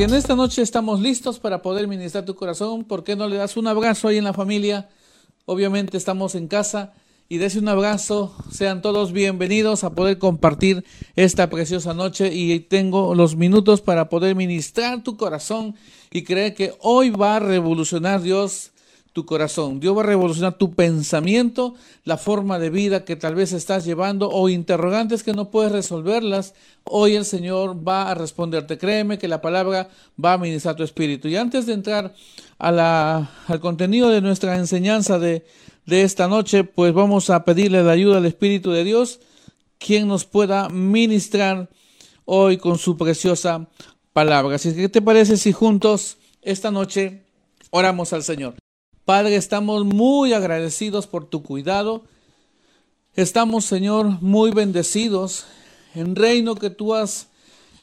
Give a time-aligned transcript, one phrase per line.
[0.00, 2.84] que en esta noche estamos listos para poder ministrar tu corazón.
[2.84, 4.88] ¿Por qué no le das un abrazo ahí en la familia?
[5.44, 6.94] Obviamente estamos en casa
[7.28, 8.34] y des un abrazo.
[8.50, 10.86] Sean todos bienvenidos a poder compartir
[11.16, 15.74] esta preciosa noche y tengo los minutos para poder ministrar tu corazón
[16.10, 18.70] y creer que hoy va a revolucionar Dios
[19.12, 19.80] tu corazón.
[19.80, 24.30] Dios va a revolucionar tu pensamiento, la forma de vida que tal vez estás llevando
[24.30, 26.54] o interrogantes que no puedes resolverlas.
[26.84, 28.78] Hoy el Señor va a responderte.
[28.78, 29.88] Créeme que la palabra
[30.22, 31.28] va a ministrar tu espíritu.
[31.28, 32.14] Y antes de entrar
[32.58, 35.44] al contenido de nuestra enseñanza de,
[35.86, 39.20] de esta noche, pues vamos a pedirle la ayuda al Espíritu de Dios,
[39.78, 41.68] quien nos pueda ministrar
[42.24, 43.68] hoy con su preciosa
[44.12, 44.56] palabra.
[44.56, 47.24] Así que, ¿qué te parece si juntos esta noche
[47.70, 48.54] oramos al Señor?
[49.04, 52.04] Padre, estamos muy agradecidos por tu cuidado.
[53.14, 55.46] Estamos, Señor, muy bendecidos
[55.94, 57.28] en reino que tú has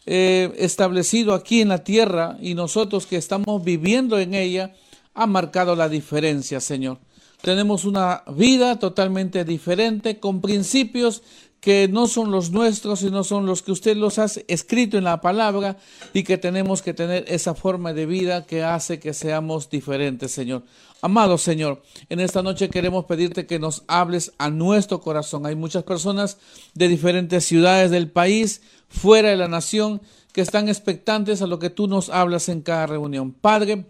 [0.05, 4.73] eh, establecido aquí en la tierra y nosotros que estamos viviendo en ella,
[5.13, 6.99] ha marcado la diferencia, Señor.
[7.41, 11.23] Tenemos una vida totalmente diferente, con principios
[11.59, 15.21] que no son los nuestros, sino son los que usted los ha escrito en la
[15.21, 15.77] palabra
[16.13, 20.63] y que tenemos que tener esa forma de vida que hace que seamos diferentes, Señor.
[21.01, 25.45] Amado Señor, en esta noche queremos pedirte que nos hables a nuestro corazón.
[25.45, 26.37] Hay muchas personas
[26.73, 30.01] de diferentes ciudades del país, fuera de la nación,
[30.33, 33.31] que están expectantes a lo que tú nos hablas en cada reunión.
[33.31, 33.85] Padre,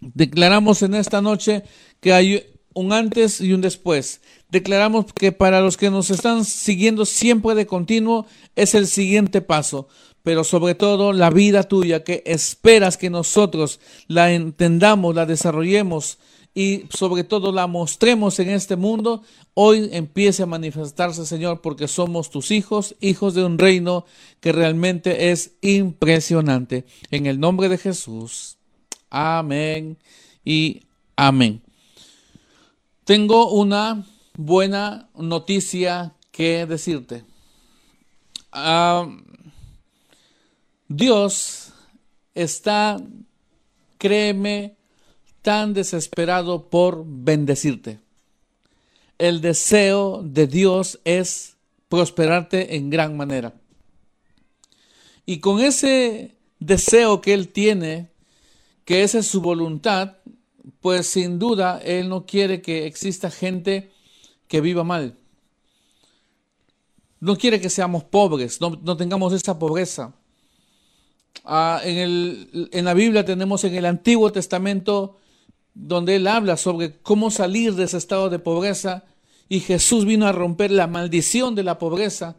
[0.00, 1.64] declaramos en esta noche
[2.00, 4.20] que hay un antes y un después.
[4.54, 8.24] Declaramos que para los que nos están siguiendo siempre de continuo
[8.54, 9.88] es el siguiente paso,
[10.22, 16.18] pero sobre todo la vida tuya que esperas que nosotros la entendamos, la desarrollemos
[16.54, 22.30] y sobre todo la mostremos en este mundo, hoy empiece a manifestarse, Señor, porque somos
[22.30, 24.06] tus hijos, hijos de un reino
[24.38, 26.84] que realmente es impresionante.
[27.10, 28.56] En el nombre de Jesús.
[29.10, 29.98] Amén
[30.44, 30.82] y
[31.16, 31.60] amén.
[33.04, 37.24] Tengo una buena noticia que decirte.
[40.88, 41.72] Dios
[42.34, 43.00] está,
[43.98, 44.76] créeme,
[45.42, 48.00] tan desesperado por bendecirte.
[49.18, 51.56] El deseo de Dios es
[51.88, 53.54] prosperarte en gran manera.
[55.26, 58.10] Y con ese deseo que Él tiene,
[58.84, 60.16] que esa es su voluntad,
[60.80, 63.93] pues sin duda Él no quiere que exista gente
[64.48, 65.16] que viva mal.
[67.20, 70.14] No quiere que seamos pobres, no, tengamos esa pobreza.
[71.44, 75.18] Ah, en, en la Biblia tenemos en el Antiguo Testamento
[75.74, 79.04] donde Él habla sobre cómo salir de ese estado de pobreza
[79.48, 82.36] y Jesús vino a romper la maldición de la pobreza.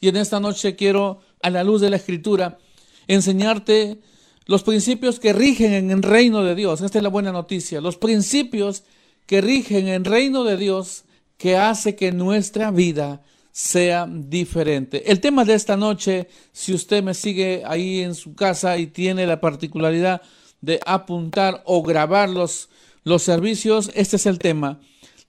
[0.00, 2.58] Y en esta noche quiero, a la luz de la Escritura,
[3.06, 4.00] enseñarte
[4.46, 6.80] los principios que rigen en el reino de Dios.
[6.80, 7.80] Esta es la buena noticia.
[7.80, 8.84] Los principios
[9.26, 11.04] que rigen en el reino de Dios
[11.40, 15.10] que hace que nuestra vida sea diferente.
[15.10, 19.26] El tema de esta noche, si usted me sigue ahí en su casa y tiene
[19.26, 20.20] la particularidad
[20.60, 22.68] de apuntar o grabar los,
[23.04, 24.80] los servicios, este es el tema.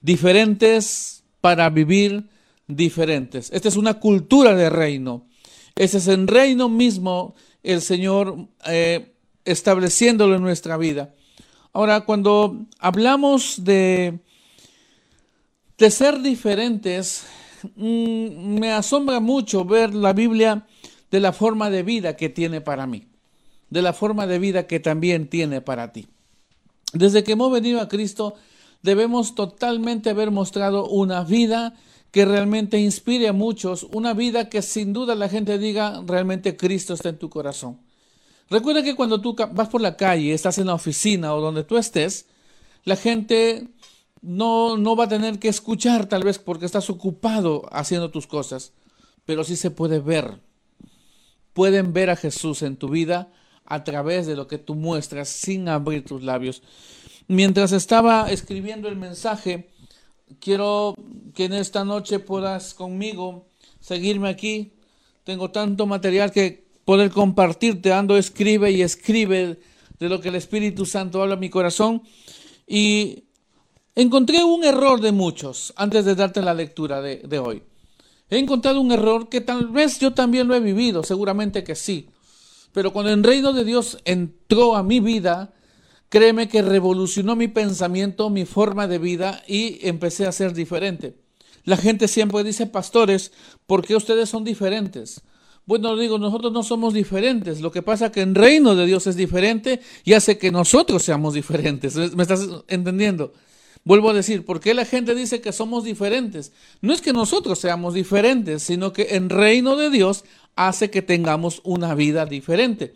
[0.01, 2.27] Diferentes para vivir
[2.67, 3.49] diferentes.
[3.53, 5.25] Esta es una cultura de reino.
[5.75, 9.13] Este es el reino mismo el Señor eh,
[9.45, 11.15] estableciéndolo en nuestra vida.
[11.71, 14.19] Ahora, cuando hablamos de,
[15.81, 17.23] de ser diferentes,
[17.75, 20.67] mm, me asombra mucho ver la Biblia
[21.09, 23.07] de la forma de vida que tiene para mí,
[23.71, 26.07] de la forma de vida que también tiene para ti.
[26.93, 28.35] Desde que hemos venido a Cristo,
[28.83, 31.73] debemos totalmente haber mostrado una vida
[32.11, 36.93] que realmente inspire a muchos, una vida que sin duda la gente diga, realmente Cristo
[36.93, 37.79] está en tu corazón.
[38.51, 41.77] Recuerda que cuando tú vas por la calle, estás en la oficina o donde tú
[41.77, 42.27] estés,
[42.83, 43.67] la gente
[44.21, 48.73] no, no va a tener que escuchar tal vez porque estás ocupado haciendo tus cosas,
[49.25, 50.39] pero sí se puede ver.
[51.53, 53.31] Pueden ver a Jesús en tu vida
[53.65, 56.61] a través de lo que tú muestras sin abrir tus labios.
[57.27, 59.69] Mientras estaba escribiendo el mensaje,
[60.39, 60.95] quiero
[61.33, 63.47] que en esta noche puedas conmigo
[63.79, 64.73] seguirme aquí.
[65.23, 67.93] Tengo tanto material que poder compartirte.
[67.93, 69.59] Ando, escribe y escribe
[69.99, 72.03] de lo que el Espíritu Santo habla a mi corazón.
[72.67, 73.25] Y
[74.01, 77.63] encontré un error de muchos antes de darte la lectura de, hoy.
[78.29, 82.09] He encontrado un error que tal vez yo también lo he vivido, seguramente que sí.
[82.73, 85.53] Pero cuando el reino de Dios entró a mi vida,
[86.09, 91.17] créeme que revolucionó mi pensamiento, mi forma de vida y empecé a ser diferente.
[91.65, 93.31] La gente siempre dice, pastores,
[93.67, 95.21] ¿por qué ustedes son diferentes?
[95.65, 97.61] Bueno, digo, nosotros no somos diferentes.
[97.61, 101.03] Lo que pasa es que en reino de Dios es diferente y hace que nosotros
[101.03, 101.95] seamos diferentes.
[102.15, 103.33] ¿Me estás entendiendo?
[103.83, 106.51] Vuelvo a decir, ¿por qué la gente dice que somos diferentes?
[106.81, 110.23] No es que nosotros seamos diferentes, sino que en reino de Dios
[110.55, 112.93] hace que tengamos una vida diferente.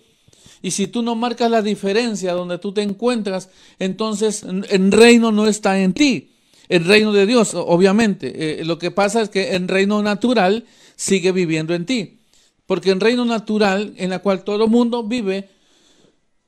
[0.62, 3.50] Y si tú no marcas la diferencia donde tú te encuentras,
[3.80, 6.32] entonces el reino no está en ti.
[6.70, 8.62] El reino de Dios, obviamente.
[8.62, 10.66] Eh, lo que pasa es que el reino natural
[10.96, 12.20] sigue viviendo en ti.
[12.66, 15.50] Porque el reino natural, en la cual todo el mundo vive,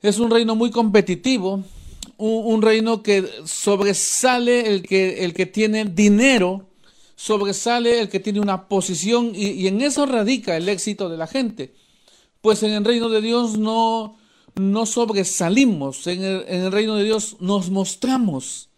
[0.01, 1.63] es un reino muy competitivo,
[2.18, 6.68] un, reino que sobresale el que, el que tiene dinero,
[7.16, 11.74] sobresale el que tiene una posición y, en eso radica el éxito de la gente.
[12.42, 14.18] Pues en el reino de Dios no,
[14.56, 18.70] no sobresalimos, en el, reino de Dios nos mostramos.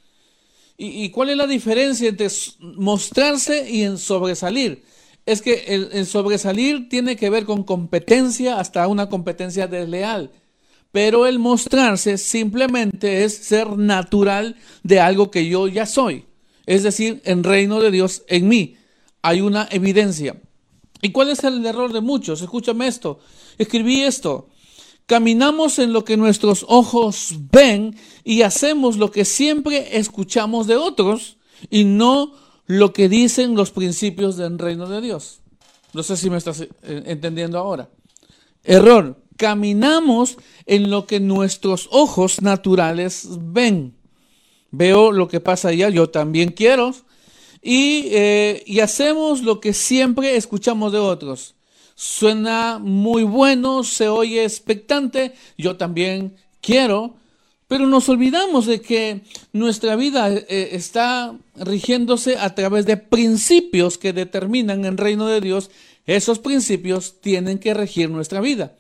[0.78, 2.28] ¿Y, ¿Y, cuál es la diferencia entre
[2.60, 4.84] mostrarse y en sobresalir?
[5.30, 10.32] es que el, sobresalir tiene que ver con competencia, hasta una competencia desleal.
[10.92, 16.26] Pero el mostrarse simplemente es ser natural de algo que yo ya soy.
[16.66, 18.76] Es decir, en reino de Dios en mí.
[19.22, 20.42] Hay una evidencia.
[21.02, 22.42] ¿Y cuál es el error de muchos?
[22.42, 23.20] Escúchame esto.
[23.58, 24.50] Escribí esto.
[25.06, 31.38] Caminamos en lo que nuestros ojos ven y hacemos lo que siempre escuchamos de otros
[31.70, 32.34] y no
[32.68, 35.42] lo que dicen los principios del reino de Dios.
[35.94, 37.90] No sé si me estás eh, entendiendo ahora.
[38.64, 39.20] Error.
[39.40, 43.96] Caminamos en lo que nuestros ojos naturales ven.
[44.70, 46.94] Veo lo que pasa allá, yo también quiero.
[47.62, 51.56] Y, eh, y hacemos lo que siempre escuchamos de otros.
[51.96, 57.16] Suena muy bueno, se oye expectante, yo también quiero.
[57.70, 59.22] Pero nos olvidamos de que
[59.54, 65.72] nuestra vida eh, está rigiéndose a través de principios que determinan el reino de Dios.
[66.06, 68.76] Esos principios tienen que regir nuestra vida.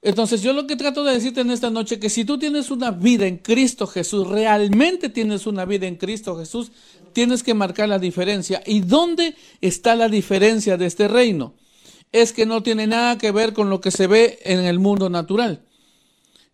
[0.00, 2.92] Entonces yo lo que trato de decirte en esta noche que si tú tienes una
[2.92, 6.70] vida en Cristo Jesús, realmente tienes una vida en Cristo Jesús,
[7.12, 8.62] tienes que marcar la diferencia.
[8.64, 11.54] ¿Y dónde está la diferencia de este reino?
[12.12, 15.10] Es que no tiene nada que ver con lo que se ve en el mundo
[15.10, 15.64] natural.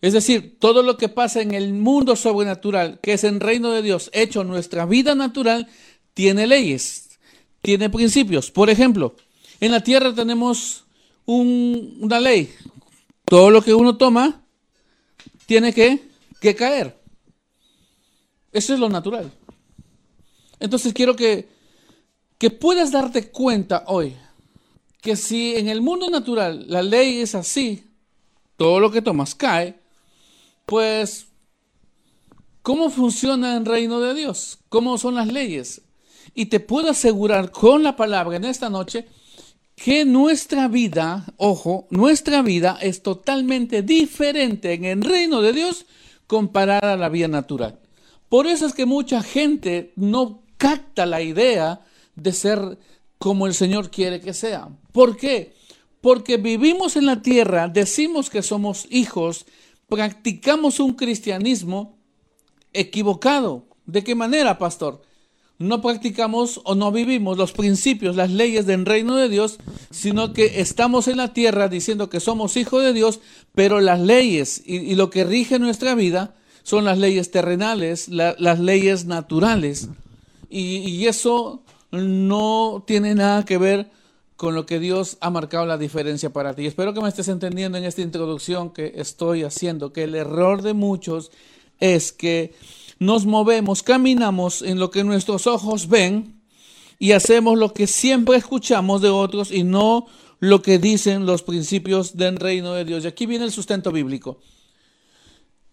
[0.00, 3.82] Es decir, todo lo que pasa en el mundo sobrenatural, que es en reino de
[3.82, 5.68] Dios, hecho nuestra vida natural,
[6.12, 7.18] tiene leyes,
[7.62, 8.50] tiene principios.
[8.50, 9.16] Por ejemplo,
[9.60, 10.84] en la tierra tenemos
[11.26, 12.50] una ley.
[13.24, 14.42] Todo lo que uno toma
[15.46, 16.08] tiene que,
[16.40, 16.98] que caer.
[18.52, 19.32] Eso es lo natural.
[20.60, 21.48] Entonces quiero que,
[22.38, 24.16] que puedas darte cuenta hoy
[25.00, 27.84] que si en el mundo natural la ley es así,
[28.56, 29.78] todo lo que tomas cae,
[30.64, 31.26] pues,
[32.62, 34.60] ¿cómo funciona el reino de Dios?
[34.70, 35.82] ¿Cómo son las leyes?
[36.34, 39.06] Y te puedo asegurar con la palabra en esta noche
[39.76, 45.86] que nuestra vida, ojo, nuestra vida es totalmente diferente en el reino de Dios
[46.26, 47.80] comparada a la vida natural.
[48.28, 51.80] Por eso es que mucha gente no capta la idea
[52.14, 52.78] de ser
[53.18, 54.68] como el Señor quiere que sea.
[54.92, 55.54] ¿Por qué?
[56.00, 59.46] Porque vivimos en la tierra, decimos que somos hijos,
[59.88, 61.98] practicamos un cristianismo
[62.72, 63.66] equivocado.
[63.86, 65.02] ¿De qué manera, pastor?
[65.58, 69.58] No practicamos o no vivimos los principios, las leyes del reino de Dios,
[69.90, 73.20] sino que estamos en la tierra diciendo que somos hijos de Dios,
[73.54, 76.34] pero las leyes y, lo que rige nuestra vida
[76.64, 79.88] son las leyes terrenales, las leyes naturales.
[80.50, 83.90] Y, y eso no tiene nada que ver
[84.36, 86.66] con lo que Dios ha marcado la diferencia para ti.
[86.66, 90.74] Espero que me estés entendiendo en esta introducción que estoy haciendo, que el error de
[90.74, 91.30] muchos
[91.80, 92.54] es que
[93.04, 96.42] nos movemos, caminamos en lo que nuestros ojos ven
[96.98, 100.06] y hacemos lo que siempre escuchamos de otros y no
[100.40, 103.04] lo que dicen los principios del reino de Dios.
[103.04, 104.38] Y aquí viene el sustento bíblico.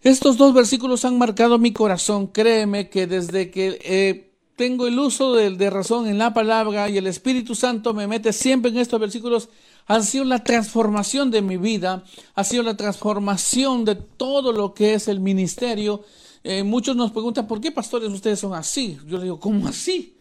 [0.01, 2.27] Estos dos versículos han marcado mi corazón.
[2.27, 7.07] Créeme que desde que eh, tengo el uso de, razón en la palabra y el
[7.07, 9.49] Espíritu Santo me mete siempre en estos versículos,
[9.87, 12.03] ha sido la transformación de mi vida,
[12.35, 16.03] ha sido la transformación de todo lo que es el ministerio.
[16.43, 18.97] Eh, muchos nos preguntan, ¿por qué pastores ustedes son así?
[19.05, 20.17] Yo les digo, ¿cómo así?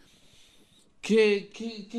[1.00, 1.50] ¿Qué,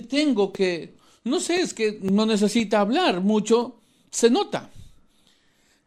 [0.10, 0.96] tengo que...?
[1.24, 3.76] No sé, es que no necesita hablar mucho,
[4.10, 4.70] se nota.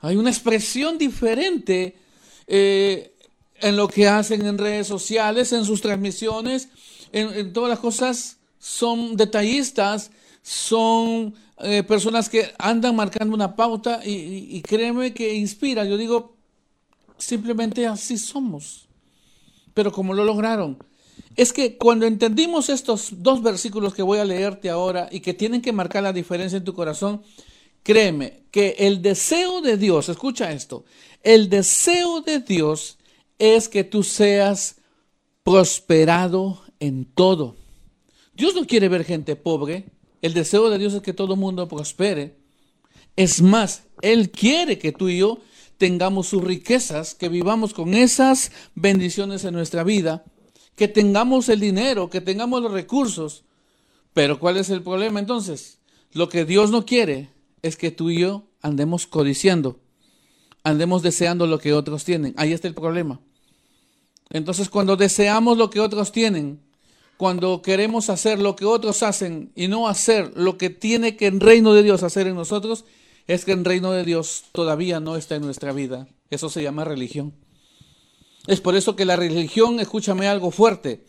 [0.00, 1.96] Hay una expresión diferente.
[2.46, 3.14] Eh,
[3.60, 6.68] en lo que hacen en redes sociales, en sus transmisiones,
[7.12, 10.10] en, todas las cosas, son detallistas,
[10.42, 15.84] son eh, personas que andan marcando una pauta y, créeme que inspira.
[15.84, 16.33] Yo digo,
[17.18, 18.88] simplemente así somos.
[19.72, 20.78] Pero como lo lograron.
[21.36, 25.62] es que cuando entendimos estos dos versículos que voy a leerte ahora y que tienen
[25.62, 27.22] que marcar la diferencia en tu corazón,
[27.82, 30.84] créeme que el deseo de Dios, escucha esto,
[31.22, 32.98] el deseo de Dios
[33.38, 34.76] es que tú seas
[35.42, 37.56] prosperado en todo.
[38.34, 39.86] Dios no quiere ver gente pobre,
[40.22, 42.36] el deseo de Dios es que todo el mundo prospere.
[43.16, 45.38] Es más, Él quiere que tú y yo
[45.78, 50.24] tengamos sus riquezas, que vivamos con esas bendiciones en nuestra vida,
[50.76, 53.44] que tengamos el dinero, que tengamos los recursos.
[54.12, 55.78] Pero ¿cuál es el problema entonces?
[56.12, 57.30] Lo que Dios no quiere
[57.62, 59.80] es que tú y yo andemos codiciando,
[60.62, 62.34] andemos deseando lo que otros tienen.
[62.36, 63.20] Ahí está el problema.
[64.30, 66.60] Entonces cuando deseamos lo que otros tienen,
[67.16, 71.40] cuando queremos hacer lo que otros hacen y no hacer lo que tiene que el
[71.40, 72.84] reino de Dios hacer en nosotros,
[73.26, 76.08] es que el reino de Dios todavía no está en nuestra vida.
[76.30, 77.34] Eso se llama religión.
[78.46, 81.04] Es por eso que la religión, escúchame algo fuerte,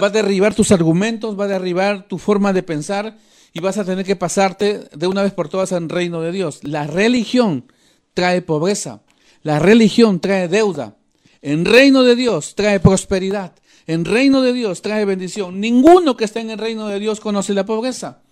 [0.00, 3.18] va a derribar tus argumentos, va a derribar tu forma de pensar
[3.52, 6.60] y vas a tener que pasarte de una vez por todas al reino de Dios.
[6.62, 7.66] La religión
[8.14, 9.02] trae pobreza,
[9.42, 10.96] la religión trae deuda.
[11.42, 13.52] En reino de Dios trae prosperidad.
[13.86, 15.60] En reino de Dios trae bendición.
[15.60, 18.22] Ninguno que esté en el reino de Dios conoce la pobreza.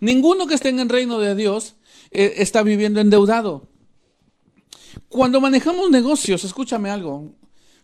[0.00, 1.76] Ninguno que esté en el reino de Dios
[2.10, 3.68] eh, está viviendo endeudado.
[5.08, 7.32] Cuando manejamos negocios, escúchame algo,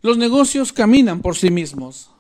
[0.02, 2.10] los negocios caminan por sí mismos.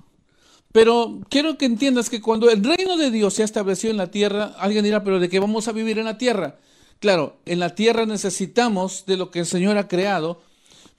[0.72, 4.10] Pero quiero que entiendas que cuando el reino de Dios se ha establecido en la
[4.10, 6.58] tierra, alguien dirá, pero ¿de qué vamos a vivir en la tierra?
[6.98, 10.42] Claro, en la tierra necesitamos de lo que el Señor ha creado,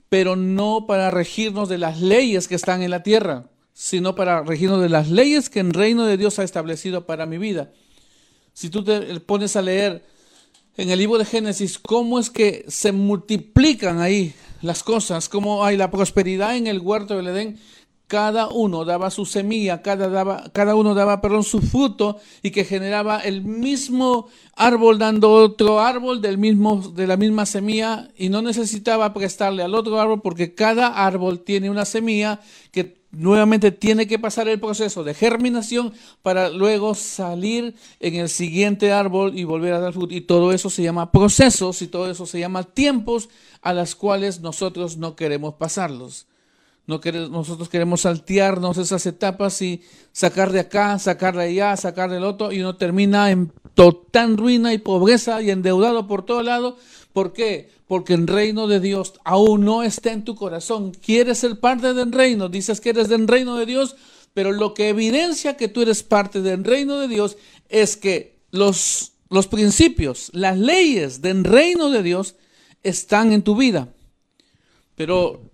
[0.08, 4.80] pero no para regirnos de las leyes que están en la tierra, sino para regirnos
[4.80, 7.70] de las leyes que el reino de Dios ha establecido para mi vida.
[8.54, 10.06] Si tú te pones a leer
[10.76, 15.76] en el libro de Génesis cómo es que se multiplican ahí las cosas, cómo hay
[15.76, 17.58] la prosperidad en el huerto del Edén.
[18.08, 22.64] Cada uno daba su semilla, cada, daba, cada uno daba perdón, su fruto y que
[22.64, 28.42] generaba el mismo árbol dando otro árbol del mismo, de la misma semilla y no
[28.42, 34.18] necesitaba prestarle al otro árbol porque cada árbol tiene una semilla que nuevamente tiene que
[34.18, 39.80] pasar el proceso de germinación para luego salir en el siguiente árbol y volver a
[39.80, 40.14] dar fruto.
[40.14, 43.28] Y todo eso se llama procesos y todo eso se llama tiempos
[43.62, 46.26] a las cuales nosotros no queremos pasarlos.
[46.86, 52.52] Nosotros queremos saltearnos esas etapas y sacar de acá, sacar de allá, sacar del otro
[52.52, 56.76] y uno termina en total ruina y pobreza y endeudado por todo lado.
[57.12, 57.76] ¿Por qué?
[57.86, 60.92] porque el reino de Dios aún no está en tu corazón.
[60.92, 63.96] Quieres ser parte del reino, dices que eres del reino de Dios,
[64.34, 67.36] pero lo que evidencia que tú eres parte del reino de Dios
[67.68, 72.34] es que los, los principios, las leyes del reino de Dios
[72.82, 73.88] están en tu vida.
[74.96, 75.45] Pero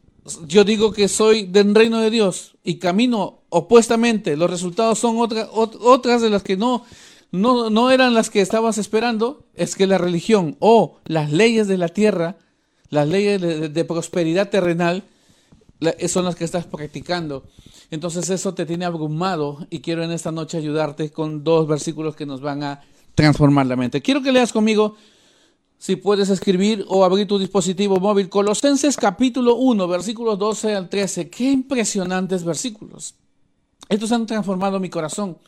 [0.47, 6.23] yo digo que soy del reino de Dios y camino opuestamente, los resultados son otras
[6.23, 6.85] de las que no
[7.33, 11.79] no, no eran las que estabas esperando, es que la religión o las leyes de
[11.79, 12.37] la tierra,
[12.91, 15.03] las leyes de, prosperidad terrenal,
[16.07, 17.45] son las que estás practicando.
[17.91, 22.27] Entonces eso te tiene abrumado y quiero en esta noche ayudarte con dos versículos que
[22.27, 22.83] nos van a
[23.15, 24.03] transformar la mente.
[24.03, 24.97] Quiero que leas conmigo,
[25.83, 31.29] si puedes escribir o abrir tu dispositivo móvil, Colosenses capítulo 1, versículos 12 al 13.
[31.29, 33.17] Qué impresionantes versículos.
[33.89, 35.39] Estos han transformado mi corazón.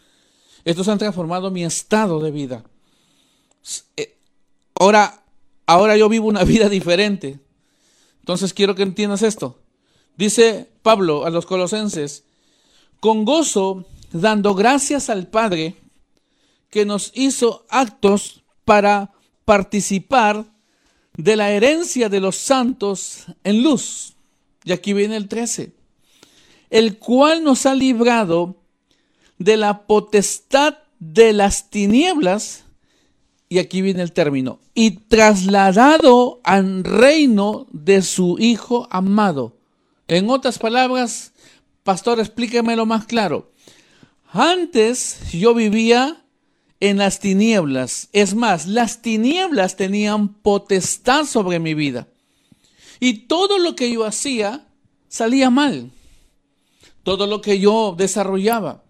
[0.65, 2.65] Estos han transformado mi estado de vida.
[3.97, 4.19] Eh,
[4.75, 5.23] ahora,
[5.67, 7.39] ahora yo vivo una vida diferente.
[8.19, 9.61] Entonces quiero que entiendas esto.
[10.17, 12.25] Dice Pablo a los colosenses,
[12.99, 15.77] con gozo, dando gracias al Padre
[16.71, 19.14] que nos hizo actos para
[19.45, 20.45] participar
[21.17, 24.15] de la herencia de los santos en luz.
[24.65, 25.73] Y aquí viene el 13.
[26.71, 28.57] El cual nos ha librado
[29.39, 32.65] de la potestad de las tinieblas,
[33.49, 39.57] y aquí viene el término, y trasladado al reino de su Hijo amado.
[40.09, 41.33] En otras palabras,
[41.83, 43.53] pastor, explíquemelo más claro.
[44.33, 46.24] Antes yo vivía
[46.81, 48.09] en las tinieblas.
[48.13, 52.09] Es más, las tinieblas tenían potestad sobre mi vida.
[53.01, 54.67] Y todo lo que yo hacía
[55.09, 55.91] salía mal.
[57.03, 58.85] Todo lo que yo desarrollaba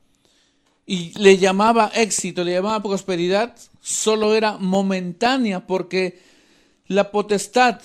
[0.87, 6.21] y le llamaba éxito, le llamaba prosperidad, solo era momentánea porque
[6.87, 7.81] la potestad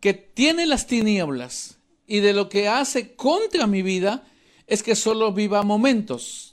[0.00, 4.24] que tiene las tinieblas y de lo que hace contra mi vida
[4.66, 6.49] es que solo viva momentos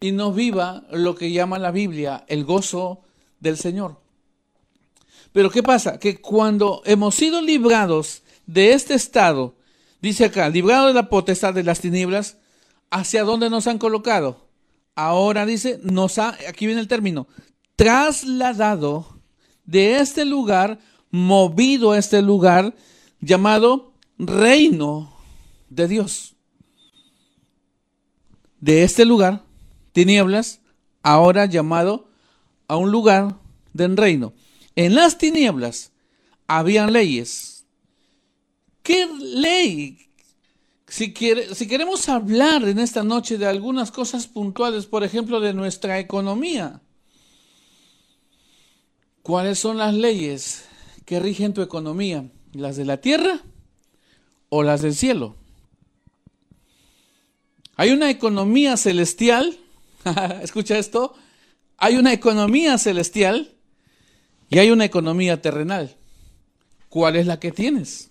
[0.00, 3.00] y no viva lo que llama la Biblia el gozo
[3.40, 4.00] del Señor.
[5.32, 5.98] Pero ¿qué pasa?
[5.98, 9.54] Que cuando hemos sido librados de este estado,
[10.00, 12.38] dice acá, librado de la potestad de las tinieblas,
[12.90, 14.46] ¿hacia dónde nos han colocado?
[14.94, 17.28] Ahora dice, nos ha, aquí viene el término,
[17.76, 19.20] trasladado
[19.64, 20.78] de este lugar,
[21.10, 22.74] movido a este lugar
[23.20, 25.14] llamado reino
[25.68, 26.34] de Dios.
[28.60, 29.45] De este lugar,
[29.96, 30.60] tinieblas,
[31.02, 32.10] ahora llamado
[32.68, 33.38] a un lugar
[33.72, 34.34] del reino.
[34.74, 35.90] En las tinieblas
[36.46, 37.64] habían leyes.
[38.82, 40.10] ¿Qué ley?
[40.86, 41.14] Si,
[41.54, 46.82] si queremos hablar en esta noche de algunas cosas puntuales, por ejemplo, de nuestra economía,
[49.22, 50.66] ¿cuáles son las leyes
[51.06, 52.30] que rigen tu economía?
[52.52, 53.40] ¿Las de la tierra
[54.50, 55.36] o las del cielo?
[57.76, 59.58] Hay una economía celestial,
[60.42, 61.14] escucha esto,
[61.76, 63.52] hay una economía celestial
[64.48, 65.96] y hay una economía terrenal.
[66.88, 68.10] ¿Cuál es la que tienes?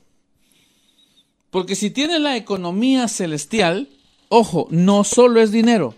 [1.49, 3.89] Porque si tienes la economía celestial,
[4.29, 5.95] ojo, no solo es dinero.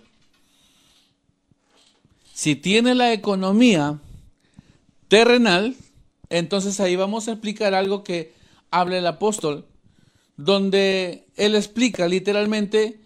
[2.33, 3.99] Si tienes la economía
[5.07, 5.75] terrenal,
[6.29, 8.33] entonces ahí vamos a explicar algo que
[8.69, 9.65] habla el apóstol,
[10.35, 12.99] donde él explica literalmente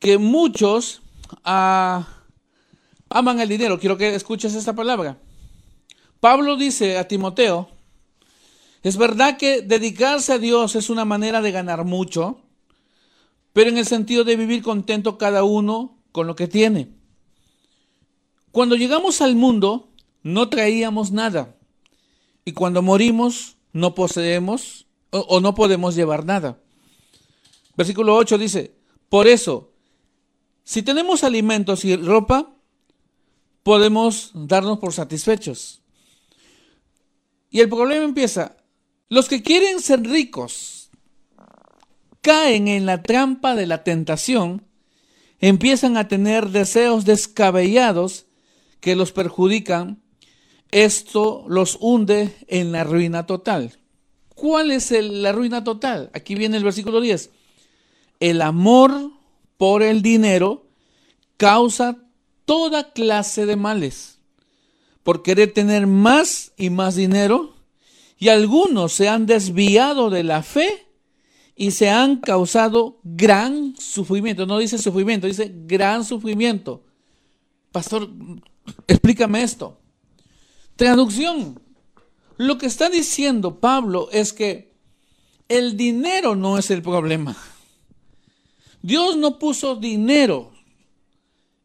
[0.00, 1.01] que muchos
[1.42, 3.78] aman el dinero.
[3.78, 5.18] Quiero que escuches esta palabra.
[6.20, 7.68] Pablo dice a Timoteo,
[8.82, 12.40] es verdad que dedicarse a Dios es una manera de ganar mucho,
[13.52, 16.90] pero en el sentido de vivir contento cada uno con lo que tiene.
[18.50, 19.88] Cuando llegamos al mundo,
[20.22, 21.56] no traíamos nada.
[22.44, 26.58] Y cuando morimos, no poseemos o, o no podemos llevar nada.
[27.76, 28.74] Versículo 8 dice,
[29.08, 29.71] por eso,
[30.64, 32.54] si tenemos alimentos y ropa,
[33.62, 35.82] podemos darnos por satisfechos.
[37.50, 38.56] Y el problema empieza,
[39.08, 40.90] los que quieren ser ricos
[42.22, 44.64] caen en la trampa de la tentación,
[45.40, 48.26] empiezan a tener deseos descabellados
[48.80, 50.02] que los perjudican,
[50.70, 53.78] esto los hunde en la ruina total.
[54.34, 56.10] ¿Cuál es la ruina total?
[56.14, 57.30] Aquí viene el versículo 10.
[58.18, 59.12] El amor
[59.62, 60.66] por el dinero
[61.36, 61.96] causa
[62.46, 64.18] toda clase de males
[65.04, 67.54] por querer tener más y más dinero,
[68.18, 70.88] y algunos se han desviado de la fe
[71.54, 74.46] y se han causado gran sufrimiento.
[74.46, 76.82] No dice sufrimiento, dice gran sufrimiento.
[77.70, 78.10] Pastor,
[78.88, 79.78] explícame esto.
[80.74, 81.60] Traducción.
[82.36, 84.74] Lo que está diciendo Pablo es que
[85.48, 87.36] el dinero no es el problema.
[88.82, 90.52] Dios no puso dinero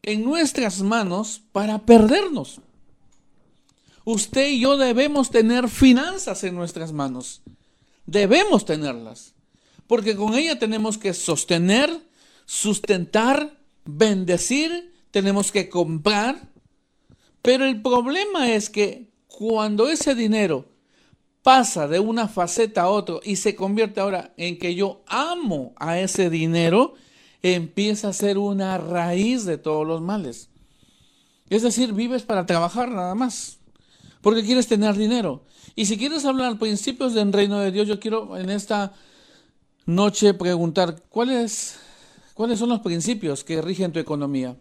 [0.03, 2.62] en nuestras manos para perdernos.
[4.06, 7.41] Usted y yo debemos tener finanzas en nuestras manos.
[8.06, 9.34] Debemos tenerlas.
[9.88, 11.89] Porque con ella tenemos que sostener,
[12.45, 16.49] sustentar, bendecir, tenemos que comprar.
[17.41, 20.65] Pero el problema es que cuando ese dinero
[21.41, 25.99] pasa de una faceta a otra y se convierte ahora en que yo amo a
[25.99, 26.95] ese dinero,
[27.41, 30.50] empieza a ser una raíz de todos los males.
[31.50, 33.58] Es decir, vives para trabajar nada más
[34.21, 35.45] porque quieres tener dinero.
[35.76, 38.93] Y si quieres hablar principios del reino de Dios, yo quiero en esta
[39.86, 41.80] noche preguntar, ¿cuáles,
[42.34, 44.58] ¿cuáles son los principios que rigen tu economía?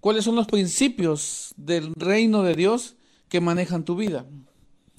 [0.00, 2.94] ¿Cuáles son los principios del reino de Dios
[3.28, 4.24] que manejan tu vida?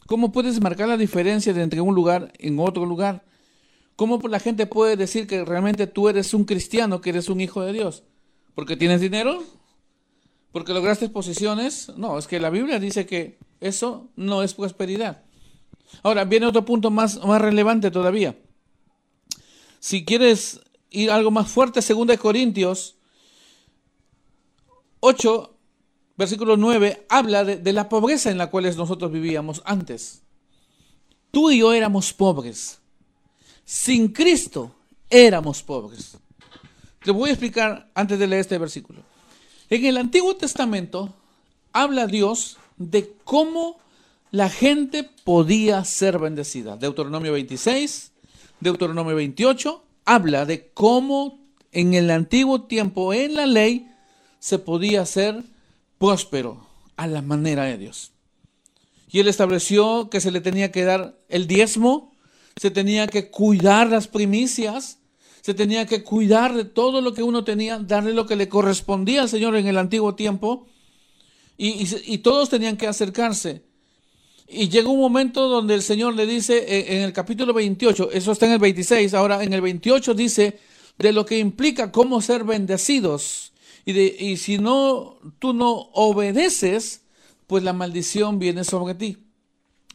[0.06, 3.26] ¿Cómo puedes marcar la diferencia de entre un lugar en otro lugar?
[3.96, 7.62] ¿Cómo la gente puede decir que realmente tú eres un cristiano, que eres un hijo
[7.62, 8.04] de Dios?
[8.54, 9.42] ¿Porque tienes dinero?
[10.52, 11.92] ¿Porque lograste posiciones?
[11.96, 15.24] No, es que la Biblia dice que eso no es prosperidad.
[16.04, 18.38] Ahora, viene otro punto más, más relevante todavía.
[19.80, 22.98] Si quieres ir algo más fuerte, 2 Corintios
[25.00, 25.58] 8,
[26.18, 30.24] versículo 9, habla de, de la pobreza en la cual nosotros vivíamos antes.
[31.32, 32.82] Tú y yo éramos pobres.
[33.65, 34.71] Sin Cristo
[35.10, 36.17] éramos pobres.
[37.04, 39.01] Te voy a explicar antes de leer este versículo.
[39.69, 41.13] En el Antiguo Testamento
[41.73, 43.80] habla Dios de cómo
[44.32, 46.78] la gente podía ser bendecida.
[46.78, 48.12] Deuteronomio 26,
[48.60, 51.39] Deuteronomio 28, habla de cómo
[51.71, 53.89] en el antiguo tiempo, en la ley,
[54.39, 55.43] se podía ser
[55.97, 58.12] próspero a la manera de Dios.
[59.10, 62.14] Y él estableció que se le tenía que dar el diezmo,
[62.56, 65.00] se tenía que cuidar las primicias,
[65.41, 69.22] se tenía que cuidar de todo lo que uno tenía, darle lo que le correspondía
[69.22, 70.68] al Señor en el antiguo tiempo
[71.58, 73.63] y, todos tenían que acercarse.
[74.48, 78.46] Y llega un momento donde el Señor le dice en, el capítulo 28, eso está
[78.46, 80.60] en el 26, ahora en el 28 dice,
[80.98, 83.54] de lo que implica cómo ser bendecidos.
[83.86, 87.02] Y, de, y si no, tú no obedeces,
[87.48, 89.25] pues la maldición viene sobre ti.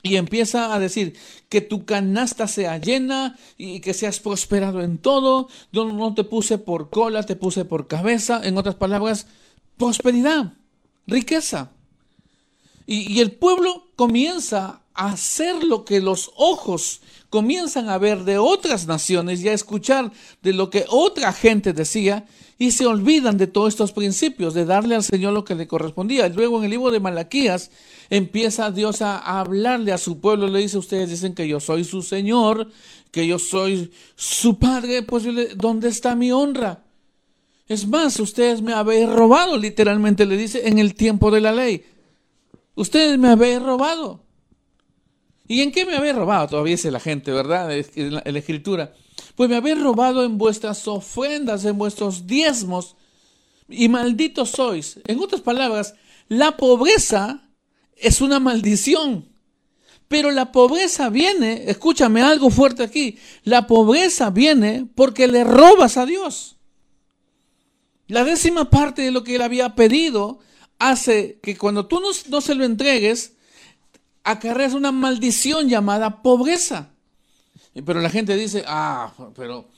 [0.02, 1.16] Y empieza a decir
[1.48, 5.48] que tu canasta sea llena y que seas prosperado en todo.
[5.72, 8.40] Yo no te puse por cola, te puse por cabeza.
[8.42, 9.26] En otras palabras,
[9.76, 10.54] prosperidad,
[11.06, 11.72] riqueza.
[12.86, 18.38] Y, y el pueblo comienza a hacer lo que los ojos comienzan a ver de
[18.38, 20.12] otras naciones y a escuchar
[20.42, 22.26] de lo que otra gente decía
[22.58, 26.28] y se olvidan de todos estos principios, de darle al Señor lo que le correspondía.
[26.28, 27.70] Luego en el libro de Malaquías
[28.10, 32.02] empieza Dios a hablarle a su pueblo, le dice, ustedes dicen que yo soy su
[32.02, 32.70] Señor,
[33.10, 35.24] que yo soy su Padre, pues
[35.56, 36.84] ¿dónde está mi honra?
[37.66, 41.84] Es más, ustedes me habéis robado, literalmente le dice, en el tiempo de la ley.
[42.74, 44.20] Ustedes me habéis robado.
[45.50, 46.46] ¿Y en qué me habéis robado?
[46.46, 47.72] Todavía dice la gente, ¿verdad?
[47.72, 48.94] En la, escritura.
[49.34, 52.94] Pues me habéis robado en vuestras ofrendas, en vuestros diezmos,
[53.68, 55.00] y malditos sois.
[55.08, 55.96] En otras palabras,
[56.28, 57.48] la pobreza
[57.96, 59.28] es una maldición.
[60.06, 66.06] Pero la pobreza viene, escúchame algo fuerte aquí, la pobreza viene porque le robas a
[66.06, 66.58] Dios.
[68.06, 70.38] La décima parte de lo que él había pedido
[70.78, 73.34] hace que cuando tú no, no se lo entregues,
[74.24, 76.90] acarreas una maldición llamada pobreza.
[77.84, 79.68] Pero la gente dice, ah, pero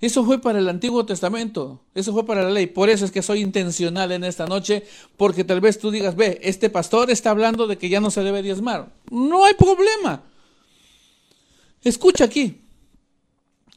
[0.00, 2.66] eso fue para el Antiguo Testamento, eso fue para la ley.
[2.66, 4.84] Por eso es que soy intencional en esta noche,
[5.16, 8.22] porque tal vez tú digas, ve, este pastor está hablando de que ya no se
[8.22, 8.92] debe diezmar.
[9.10, 10.24] No hay problema.
[11.82, 12.62] Escucha aquí.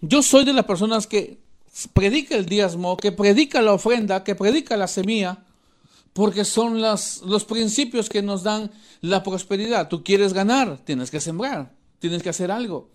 [0.01, 1.39] Yo soy de las personas que
[1.93, 5.45] predica el diezmo, que predica la ofrenda, que predica la semilla,
[6.15, 9.89] porque son los principios que nos dan la prosperidad.
[9.89, 12.89] Tú quieres ganar, tienes que sembrar, tienes que hacer algo.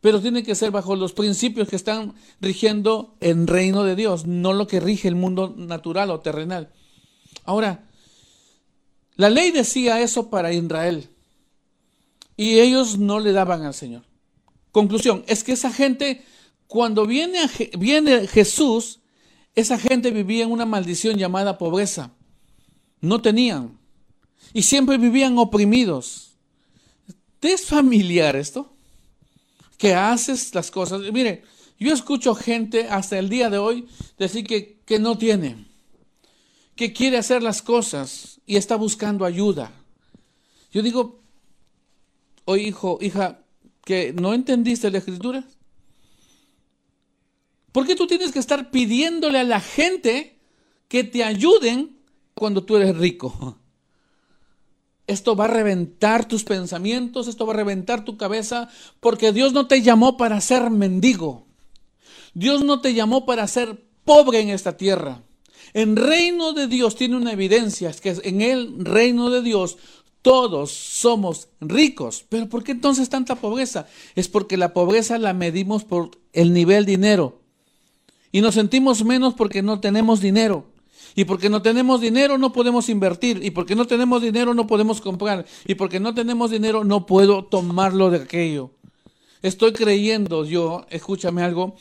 [0.00, 4.54] Pero tiene que ser bajo los principios que están rigiendo el reino de Dios, no
[4.54, 6.72] lo que rige el mundo natural o terrenal.
[7.44, 7.90] Ahora,
[9.16, 11.10] la ley decía eso para Israel
[12.38, 14.04] y ellos no le daban al Señor.
[14.72, 16.24] Conclusión, es que esa gente,
[16.68, 19.00] cuando viene, viene Jesús,
[19.54, 22.15] esa gente vivía en una maldición llamada pobreza
[23.00, 23.78] no tenían
[24.52, 26.32] y siempre vivían oprimidos.
[27.40, 28.72] ¿Te es familiar esto?
[29.76, 31.02] Que haces las cosas.
[31.12, 31.42] Mire,
[31.78, 33.86] yo escucho gente hasta el día de hoy
[34.18, 35.66] decir que, que no tiene,
[36.74, 39.72] que quiere hacer las cosas y está buscando ayuda.
[40.72, 41.20] Yo digo,
[42.44, 43.40] oye hijo, hija,
[43.84, 45.44] que no entendiste la escritura.
[47.72, 50.38] ¿Por qué tú tienes que estar pidiéndole a la gente
[50.88, 51.95] que te ayuden
[52.38, 53.58] cuando tú eres rico.
[55.06, 58.68] Esto va a reventar tus pensamientos, esto va a reventar tu cabeza,
[59.00, 61.46] porque Dios no te llamó para ser mendigo.
[62.34, 65.22] Dios no te llamó para ser pobre en esta tierra.
[65.72, 69.78] En reino de Dios tiene una evidencia, es que en el reino de Dios
[70.20, 72.26] todos somos ricos.
[72.28, 73.86] Pero ¿por qué entonces tanta pobreza?
[74.14, 77.40] Es porque la pobreza la medimos por el nivel dinero.
[78.32, 80.66] Y nos sentimos menos porque no tenemos dinero.
[81.16, 83.42] Y porque no tenemos dinero no podemos invertir.
[83.42, 85.46] Y porque no tenemos dinero no podemos comprar.
[85.66, 88.70] Y porque no tenemos dinero no puedo tomarlo de aquello.
[89.40, 91.76] Estoy creyendo yo, escúchame algo,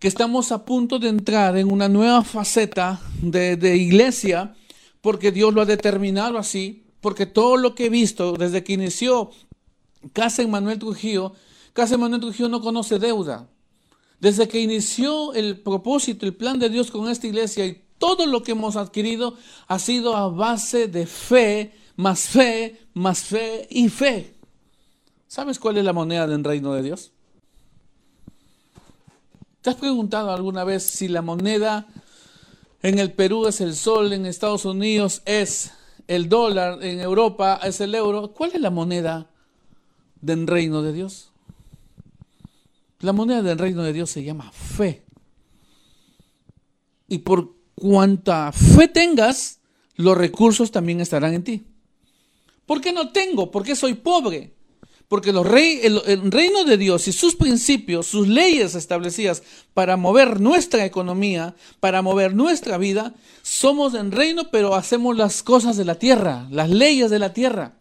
[0.00, 4.54] que estamos a punto de entrar en una nueva faceta de, de iglesia
[5.00, 6.84] porque Dios lo ha determinado así.
[7.00, 9.30] Porque todo lo que he visto desde que inició
[10.12, 11.34] Casa Manuel Trujillo,
[11.72, 13.48] Casa Manuel Trujillo no conoce deuda.
[14.18, 18.42] Desde que inició el propósito, el plan de Dios con esta iglesia y todo lo
[18.42, 19.36] que hemos adquirido
[19.68, 24.34] ha sido a base de fe, más fe, más fe y fe.
[25.28, 27.12] ¿Sabes cuál es la moneda del reino de Dios?
[29.60, 31.86] ¿Te has preguntado alguna vez si la moneda
[32.82, 35.72] en el Perú es el sol, en Estados Unidos es
[36.08, 38.32] el dólar, en Europa es el euro?
[38.32, 39.28] ¿Cuál es la moneda
[40.22, 41.32] del reino de Dios?
[43.00, 45.04] La moneda del reino de Dios se llama fe.
[47.08, 49.58] Y por cuanta fe tengas,
[49.96, 51.64] los recursos también estarán en ti.
[52.66, 53.50] ¿Por qué no tengo?
[53.50, 54.52] ¿Por qué soy pobre?
[55.08, 59.42] Porque los el, el, reino de Dios y sus principios, sus leyes establecidas
[59.74, 65.76] para mover nuestra economía, para mover nuestra vida, somos en reino, pero hacemos las cosas
[65.76, 67.72] de la tierra, las leyes de la tierra.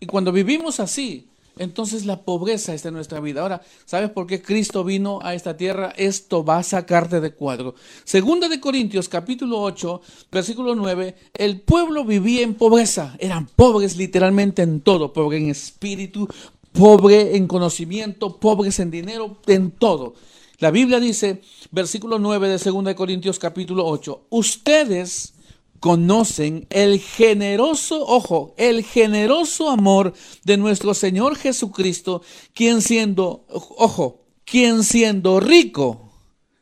[0.00, 3.42] Y cuando vivimos así, entonces la pobreza está en nuestra vida.
[3.42, 5.92] Ahora, ¿sabes por qué Cristo vino a esta tierra?
[5.96, 7.74] Esto va a sacarte de cuadro.
[8.04, 13.16] Segunda de Corintios, capítulo 8, versículo 9, el pueblo vivía en pobreza.
[13.18, 16.26] Eran pobres literalmente en todo, pobre en espíritu,
[16.72, 20.14] pobre en conocimiento, pobres en dinero, en todo.
[20.58, 25.34] La Biblia dice, versículo 9 de 2 Corintios capítulo 8, ustedes
[25.82, 30.14] conocen el generoso, ojo, el generoso amor
[30.44, 32.22] de nuestro Señor Jesucristo,
[32.54, 36.12] quien siendo, ojo, quien siendo rico,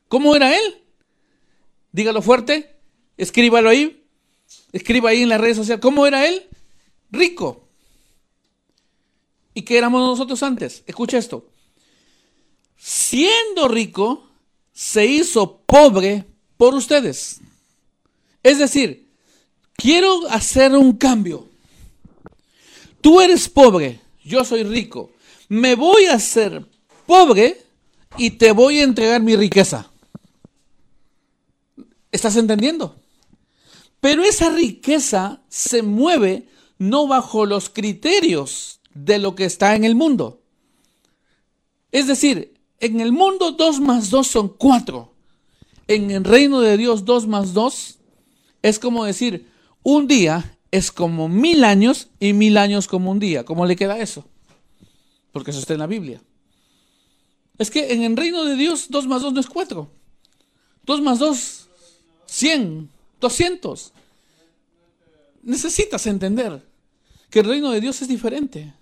[0.09, 0.83] ¿cómo era él?
[1.92, 2.78] Dígalo fuerte,
[3.18, 4.06] escríbalo ahí,
[4.72, 6.48] escriba ahí en las redes sociales, ¿cómo era él?
[7.11, 7.68] Rico.
[9.52, 10.83] ¿Y qué éramos nosotros antes?
[10.87, 11.46] Escucha esto.
[12.78, 14.30] Siendo rico,
[14.72, 16.24] se hizo pobre
[16.56, 17.42] por ustedes.
[18.42, 19.09] Es decir,
[19.80, 21.48] quiero hacer un cambio.
[23.00, 25.10] Tú eres pobre, yo soy rico.
[25.48, 26.64] Me voy a hacer
[27.06, 27.64] pobre
[28.18, 29.90] y te voy a entregar mi riqueza.
[32.12, 32.96] ¿Estás entendiendo?
[34.00, 39.94] Pero esa riqueza se mueve no bajo los criterios de lo que está en el
[39.94, 40.42] mundo.
[41.92, 45.12] Es decir, en el mundo 2 más 2 son 4.
[45.88, 47.98] En el reino de Dios 2 más 2
[48.62, 49.49] es como decir,
[49.82, 53.44] un día es como mil años y mil años como un día.
[53.44, 54.24] ¿Cómo le queda eso?
[55.32, 56.20] Porque eso está en la Biblia.
[57.58, 59.90] Es que en el reino de Dios 2 más 2 no es 4.
[60.86, 61.68] 2 más 2,
[62.26, 62.88] 100,
[63.20, 63.92] 200.
[65.42, 66.64] Necesitas entender
[67.28, 68.74] que el reino de Dios es diferente.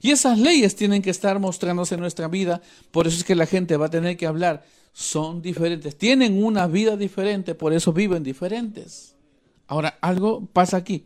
[0.00, 2.62] Y esas leyes tienen que estar mostrándose en nuestra vida.
[2.90, 4.64] Por eso es que la gente va a tener que hablar.
[4.92, 5.96] Son diferentes.
[5.96, 7.54] Tienen una vida diferente.
[7.54, 9.14] Por eso viven diferentes.
[9.68, 11.04] Ahora, algo pasa aquí.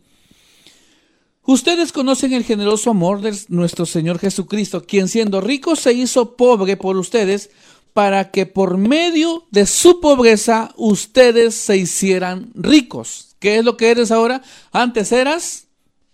[1.45, 6.75] Ustedes conocen el generoso amor de nuestro Señor Jesucristo, quien siendo rico se hizo pobre
[6.77, 7.51] por ustedes,
[7.93, 13.35] para que por medio de su pobreza ustedes se hicieran ricos.
[13.37, 14.41] ¿Qué es lo que eres ahora?
[14.71, 15.67] Antes eras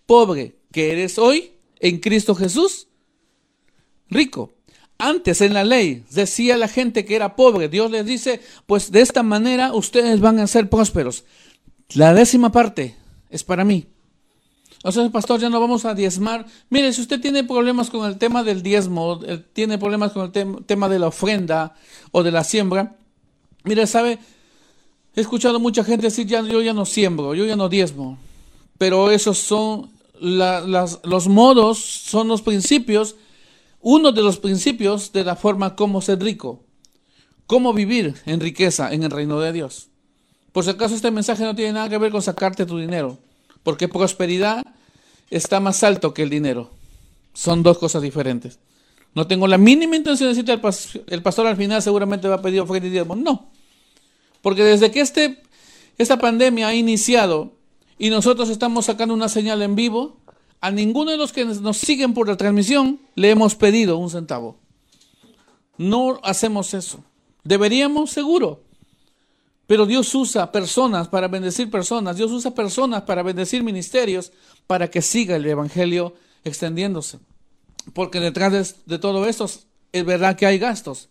[0.06, 0.58] pobre.
[0.72, 1.54] ¿Qué eres hoy?
[1.80, 2.88] en Cristo Jesús?
[4.10, 4.54] Rico.
[4.98, 7.70] Antes en la ley decía la gente que era pobre.
[7.70, 11.24] Dios les dice, pues de esta manera ustedes van a ser prósperos.
[11.95, 12.95] La décima parte
[13.30, 13.88] es para mí.
[14.84, 16.45] O sea, pastor, ya no vamos a diezmar.
[16.69, 19.19] Mire, si usted tiene problemas con el tema del diezmo,
[19.54, 21.75] tiene problemas con el tema de la ofrenda
[22.12, 22.95] o de la siembra,
[23.63, 24.19] mire, sabe,
[25.15, 28.17] he escuchado mucha gente decir, ya, yo ya no siembro, yo ya no diezmo.
[28.78, 33.15] Pero esos son los modos son los principios,
[33.82, 36.63] uno de los principios de la forma como ser rico,
[37.47, 39.89] cómo vivir en riqueza en el reino de Dios.
[40.52, 43.18] Por si acaso este mensaje no tiene nada que ver con sacarte tu dinero,
[43.64, 44.66] porque prosperidad
[45.30, 46.72] está más alto que el dinero.
[47.34, 48.60] Son dos cosas diferentes.
[49.14, 52.42] No tengo la mínima intención de decirte, pastor, el pastor al final seguramente va a
[52.42, 53.16] pedir ofrenda y diezmo.
[53.16, 53.50] No.
[54.42, 55.42] Porque desde que este,
[55.98, 57.54] esta pandemia ha iniciado,
[57.98, 60.18] y nosotros estamos sacando una señal en vivo,
[60.62, 64.58] a ninguno de los que nos siguen por la transmisión le hemos pedido un centavo.
[65.78, 67.04] No hacemos eso.
[67.44, 68.62] Deberíamos, seguro.
[69.70, 72.18] Pero Dios usa personas para bendecir personas.
[72.18, 74.32] Dios usa personas para bendecir ministerios
[74.66, 77.20] para que siga el Evangelio extendiéndose.
[77.94, 79.48] Porque detrás de, todo esto
[79.92, 81.10] es verdad que hay gastos.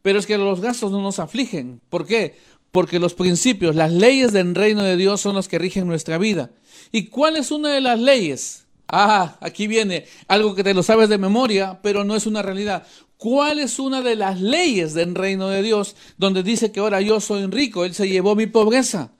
[0.00, 1.82] Pero es que los gastos no nos afligen.
[1.90, 2.38] ¿Por qué?
[2.72, 6.50] porque los principios, las leyes del reino de Dios son las que rigen nuestra vida.
[6.92, 8.64] ¿Y cuál es una de las leyes?
[8.88, 12.86] Ah, aquí viene algo que te lo sabes de memoria, pero no es una realidad.
[13.18, 17.20] ¿Cuál es una de las leyes del reino de Dios donde dice que ahora yo
[17.20, 17.84] soy rico?
[17.84, 19.12] Él se llevó mi pobreza.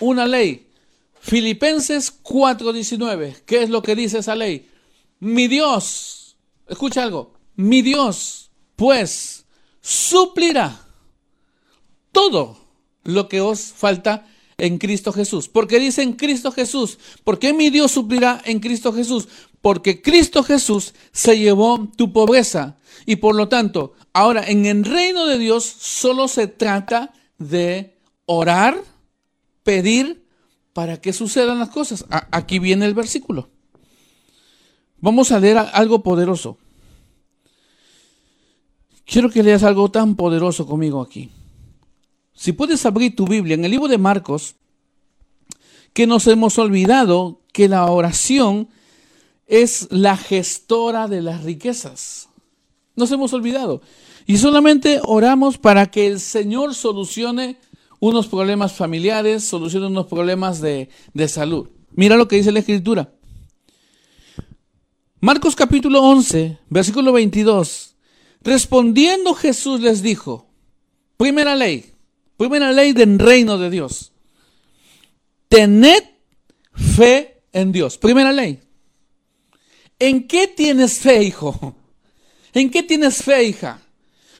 [0.00, 0.66] Una ley.
[1.20, 3.42] Filipenses 4:19.
[3.44, 4.66] ¿Qué es lo que dice esa ley?
[5.20, 6.38] Mi Dios,
[6.68, 9.44] escucha algo, mi Dios, pues,
[9.82, 10.86] suplirá
[12.12, 12.56] todo
[13.04, 14.26] lo que os falta
[14.58, 15.48] en Cristo Jesús.
[15.48, 16.98] Porque dice en Cristo Jesús.
[17.24, 19.28] ¿Por qué mi Dios suplirá en Cristo Jesús?
[19.60, 22.76] Porque Cristo Jesús se llevó tu pobreza.
[23.06, 28.82] Y por lo tanto, ahora en el reino de Dios solo se trata de orar,
[29.62, 30.24] pedir
[30.72, 32.04] para que sucedan las cosas.
[32.08, 33.50] aquí viene el versículo.
[35.00, 36.58] Vamos a leer algo poderoso.
[39.04, 41.30] Quiero que leas algo tan poderoso conmigo aquí.
[42.34, 44.56] Si puedes abrir tu Biblia en el libro de Marcos,
[45.92, 48.68] que nos hemos olvidado que la oración
[49.48, 52.28] es la gestora de las riquezas.
[52.94, 53.82] Nos hemos olvidado.
[54.26, 57.58] Y solamente oramos para que el Señor solucione
[57.98, 61.68] unos problemas familiares, solucione unos problemas de, de salud.
[61.92, 63.12] Mira lo que dice la Escritura.
[65.20, 67.96] Marcos capítulo 11, versículo 22.
[68.42, 70.46] Respondiendo Jesús les dijo,
[71.16, 71.98] primera ley,
[72.38, 74.12] Primera ley del reino de Dios.
[75.48, 76.04] Tened
[76.72, 77.98] fe en Dios.
[77.98, 78.60] Primera ley.
[79.98, 81.74] ¿En qué tienes fe, hijo?
[82.52, 83.80] ¿En qué tienes fe, hija?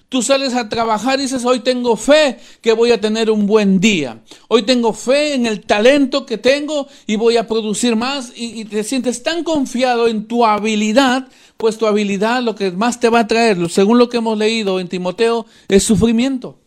[0.09, 3.79] Tú sales a trabajar y dices, hoy tengo fe que voy a tener un buen
[3.79, 4.23] día.
[4.49, 8.33] Hoy tengo fe en el talento que tengo y voy a producir más.
[8.35, 13.01] Y, y te sientes tan confiado en tu habilidad, pues tu habilidad lo que más
[13.01, 16.59] te va a traer, según lo que hemos leído en Timoteo, es sufrimiento.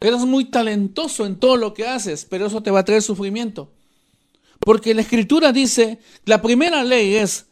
[0.00, 3.70] Eres muy talentoso en todo lo que haces, pero eso te va a traer sufrimiento.
[4.64, 7.44] Porque la escritura dice, la primera ley es,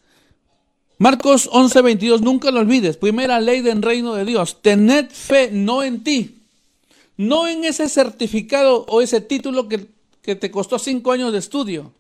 [0.96, 2.96] Marcos 11, 22, nunca lo olvides.
[2.96, 4.62] Primera ley del reino de Dios.
[4.62, 6.38] Tened fe no en ti,
[7.18, 9.88] no en ese certificado o ese título que,
[10.22, 11.92] que te costó cinco años de estudio,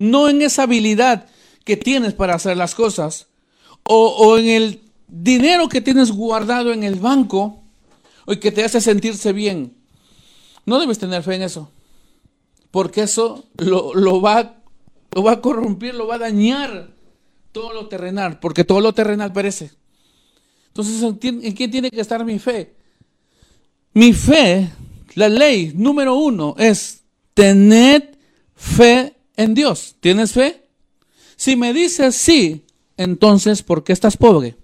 [0.00, 1.26] no en esa habilidad
[1.64, 3.28] que tienes para hacer las cosas,
[3.84, 7.62] o, o en el dinero que tienes guardado en el banco,
[8.26, 9.72] o que te hace sentirse bien.
[10.66, 11.70] No debes tener fe en eso,
[12.72, 14.56] porque eso lo, lo, va,
[15.14, 16.90] lo va a corromper, lo va a dañar
[17.52, 19.70] todo lo terrenal, porque todo lo terrenal perece.
[20.68, 22.74] Entonces, ¿en quién tiene que estar mi fe?
[23.92, 24.70] Mi fe,
[25.14, 27.02] la ley número uno es
[27.34, 28.18] tener
[28.56, 29.96] fe en Dios.
[30.00, 30.66] ¿Tienes fe?
[31.36, 32.64] Si me dices sí,
[32.96, 34.56] entonces, ¿por qué estás pobre?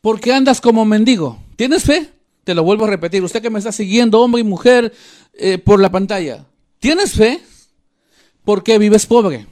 [0.00, 1.38] ¿Por qué andas como mendigo?
[1.54, 2.10] ¿Tienes fe?
[2.44, 3.22] Te lo vuelvo a repetir.
[3.22, 4.92] Usted que me está siguiendo, hombre y mujer,
[5.34, 6.46] eh, por la pantalla.
[6.78, 7.40] ¿Tienes fe?
[8.44, 9.46] ¿Por qué vives pobre?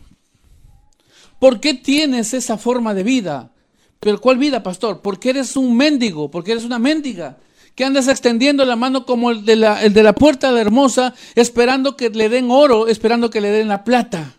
[1.39, 3.53] ¿Por qué tienes esa forma de vida?
[4.01, 5.03] ¿Pero cuál vida, pastor?
[5.03, 7.39] Porque eres un mendigo, porque eres una mendiga.
[7.75, 11.97] Que andas extendiendo la mano como el de la, de la puerta de hermosa, esperando
[11.97, 14.35] que le den oro, esperando que le den la plata.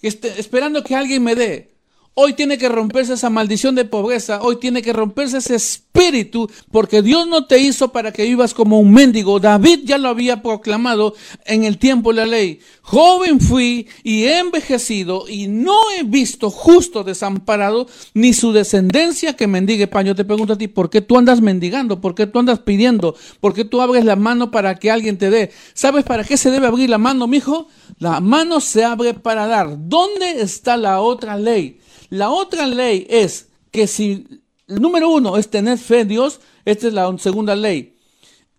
[0.00, 1.71] Este, esperando que alguien me dé.
[2.14, 7.00] Hoy tiene que romperse esa maldición de pobreza, hoy tiene que romperse ese espíritu, porque
[7.00, 9.40] Dios no te hizo para que vivas como un mendigo.
[9.40, 11.14] David ya lo había proclamado
[11.46, 12.60] en el tiempo de la ley.
[12.82, 19.46] Joven fui y he envejecido y no he visto justo desamparado ni su descendencia que
[19.46, 20.04] mendigue pan.
[20.04, 22.02] Yo te pregunto a ti, ¿por qué tú andas mendigando?
[22.02, 23.16] ¿Por qué tú andas pidiendo?
[23.40, 25.50] ¿Por qué tú abres la mano para que alguien te dé?
[25.72, 27.68] ¿Sabes para qué se debe abrir la mano, mijo?
[27.98, 29.88] La mano se abre para dar.
[29.88, 31.78] ¿Dónde está la otra ley?
[32.12, 34.26] La otra ley es que si
[34.66, 37.96] el número uno es tener fe en Dios, esta es la segunda ley.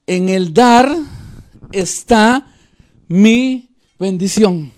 [0.08, 0.92] En el dar
[1.72, 2.48] está
[3.08, 4.72] mi bendición.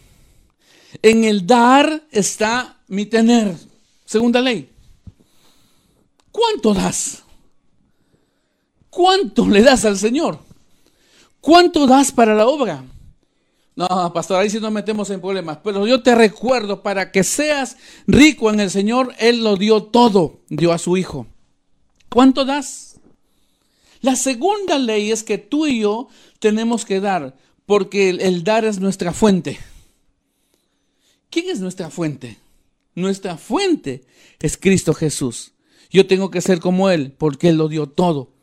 [1.01, 3.55] En el dar está mi tener.
[4.03, 4.69] Segunda ley.
[6.29, 7.23] ¿Cuánto das?
[8.89, 10.37] ¿Cuánto le das al Señor?
[11.39, 12.83] ¿Cuánto das para la obra?
[13.75, 15.59] No, pastor, ahí sí nos metemos en problemas.
[15.63, 20.39] Pero yo te recuerdo, para que seas rico en el Señor, Él lo dio todo,
[20.47, 21.27] dio a su Hijo.
[22.09, 22.99] ¿Cuánto das?
[24.01, 26.07] La segunda ley es que tú y yo
[26.39, 27.35] tenemos que dar,
[27.65, 29.59] porque el, el dar es nuestra fuente.
[31.29, 32.37] ¿Quién es nuestra fuente?
[32.93, 34.05] Nuestra fuente
[34.39, 35.51] es Cristo Jesús.
[35.89, 38.34] Yo tengo que ser como Él, porque Él lo dio todo.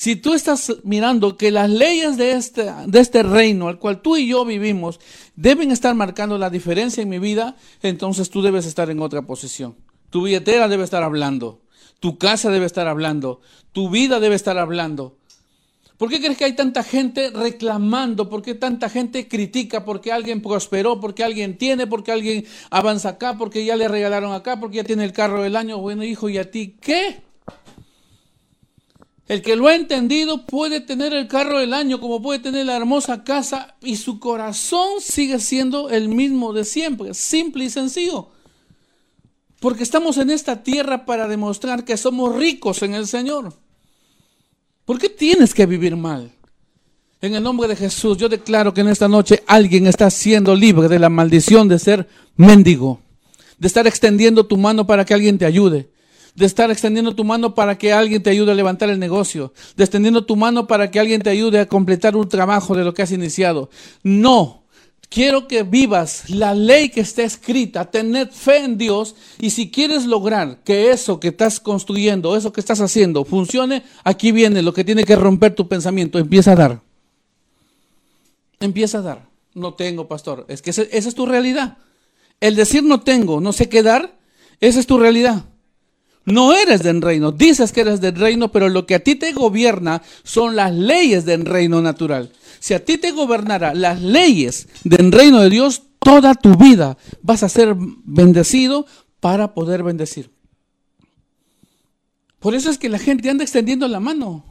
[0.00, 4.16] Si tú estás mirando que las leyes de este, de este reino al cual tú
[4.16, 4.98] y yo vivimos
[5.36, 9.76] deben estar marcando la diferencia en mi vida, entonces tú debes estar en otra posición.
[10.08, 11.60] Tu billetera debe estar hablando,
[12.00, 15.18] tu casa debe estar hablando, tu vida debe estar hablando.
[15.98, 18.30] ¿Por qué crees que hay tanta gente reclamando?
[18.30, 19.84] ¿Por qué tanta gente critica?
[19.84, 24.58] Porque alguien prosperó, porque alguien tiene, porque alguien avanza acá, porque ya le regalaron acá,
[24.58, 25.76] porque ya tiene el carro del año.
[25.76, 27.29] Bueno, hijo, ¿y a ti qué?
[29.30, 32.76] El que lo ha entendido puede tener el carro del año, como puede tener la
[32.76, 38.30] hermosa casa, y su corazón sigue siendo el mismo de siempre, simple y sencillo.
[39.60, 43.54] Porque estamos en esta tierra para demostrar que somos ricos en el Señor.
[44.84, 46.32] ¿Por qué tienes que vivir mal?
[47.20, 50.88] En el nombre de Jesús, yo declaro que en esta noche alguien está siendo libre
[50.88, 52.98] de la maldición de ser mendigo,
[53.58, 55.88] de estar extendiendo tu mano para que alguien te ayude,
[56.34, 59.84] de estar extendiendo tu mano para que alguien te ayude a levantar el negocio, de
[59.84, 63.02] extendiendo tu mano para que alguien te ayude a completar un trabajo de lo que
[63.02, 63.70] has iniciado.
[64.02, 64.60] No,
[65.08, 70.06] quiero que vivas la ley que está escrita, tened fe en Dios y si quieres
[70.06, 74.84] lograr que eso que estás construyendo, eso que estás haciendo funcione, aquí viene lo que
[74.84, 76.80] tiene que romper tu pensamiento, empieza a dar.
[78.60, 79.28] Empieza a dar.
[79.54, 80.46] No tengo, pastor.
[80.48, 81.78] Es que esa es tu realidad.
[82.40, 84.16] El decir no tengo, no sé qué dar,
[84.60, 85.44] esa es tu realidad.
[86.24, 89.32] No eres del reino, dices que eres del reino, pero lo que a ti te
[89.32, 92.30] gobierna son las leyes del reino natural.
[92.58, 97.42] Si a ti te gobernara las leyes del reino de Dios, toda tu vida vas
[97.42, 98.86] a ser bendecido
[99.20, 100.30] para poder bendecir.
[102.38, 104.49] Por eso es que la gente anda extendiendo la mano.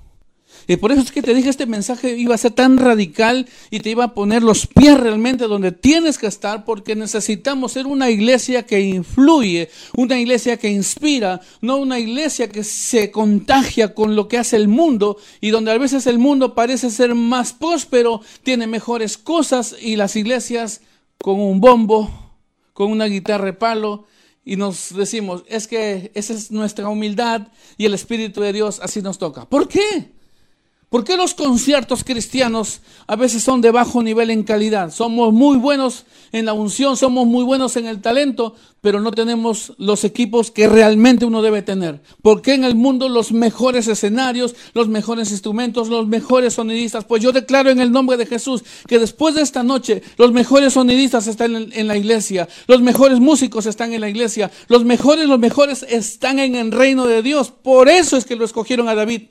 [0.68, 3.80] Y por eso es que te dije este mensaje iba a ser tan radical y
[3.80, 8.10] te iba a poner los pies realmente donde tienes que estar porque necesitamos ser una
[8.10, 14.28] iglesia que influye, una iglesia que inspira, no una iglesia que se contagia con lo
[14.28, 18.68] que hace el mundo y donde a veces el mundo parece ser más próspero, tiene
[18.68, 20.82] mejores cosas y las iglesias
[21.18, 22.10] con un bombo,
[22.74, 24.08] con una guitarra de palo,
[24.46, 29.02] y nos decimos, es que esa es nuestra humildad y el Espíritu de Dios así
[29.02, 29.46] nos toca.
[29.46, 30.12] ¿Por qué?
[30.90, 34.92] ¿Por qué los conciertos cristianos a veces son de bajo nivel en calidad?
[34.92, 39.74] Somos muy buenos en la unción, somos muy buenos en el talento, pero no tenemos
[39.78, 42.02] los equipos que realmente uno debe tener.
[42.24, 47.06] ¿Por qué en el mundo los mejores escenarios, los mejores instrumentos, los mejores sonidistas?
[47.06, 50.74] Pues yo declaro en el nombre de Jesús que después de esta noche los mejores
[50.74, 55.38] sonidistas están en, la iglesia, los mejores músicos están en la iglesia, los mejores, los
[55.38, 57.52] mejores están en el reino de Dios.
[57.52, 59.28] Por eso es que lo escogieron a David.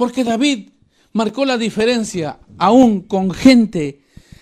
[0.00, 0.70] Porque David
[1.12, 4.00] marcó la diferencia aún con gente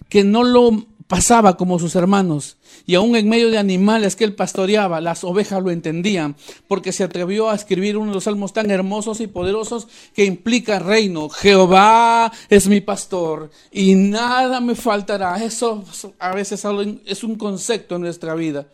[0.08, 2.58] que no lo pasaba como sus hermanos.
[2.86, 6.36] Y aún en medio de animales que él pastoreaba, las ovejas lo entendían,
[6.68, 10.78] porque se atrevió a escribir uno de los salmos tan hermosos y poderosos que implica
[10.78, 11.28] reino.
[11.28, 15.42] Jehová es mi pastor y nada me faltará.
[15.42, 15.84] Eso
[16.20, 16.64] a veces
[17.04, 18.68] es un concepto en nuestra vida.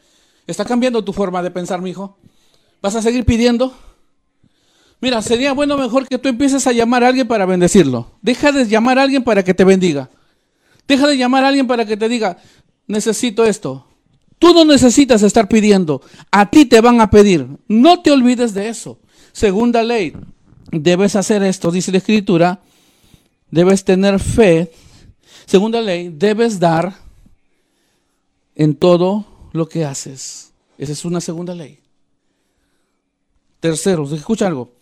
[0.47, 2.19] ¿Está cambiando tu forma de pensar, mi hijo?
[2.83, 3.73] ¿Vas a seguir pidiendo?
[5.01, 8.13] Mira, sería bueno mejor que tú empieces a llamar a alguien para bendecirlo.
[8.23, 10.11] Deja de llamar a alguien para que te bendiga.
[10.89, 12.39] Deja de llamar a alguien para que te diga,
[12.87, 13.87] necesito esto.
[14.39, 16.03] Tú no necesitas estar pidiendo.
[16.31, 17.47] A ti te van a pedir.
[17.69, 18.99] No te olvides de eso.
[19.33, 20.15] Segunda ley,
[20.71, 22.61] debes hacer esto, dice la escritura.
[23.51, 24.73] Debes tener fe.
[25.47, 26.95] Segunda ley, debes dar
[28.55, 30.53] en todo lo que haces.
[30.79, 31.79] Esa es una segunda ley.
[33.61, 34.73] Tercero, escucha algo.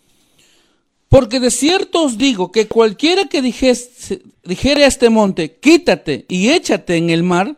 [1.13, 6.49] Porque de cierto os digo que cualquiera que dijese, dijere a este monte, quítate y
[6.49, 7.55] échate en el mar,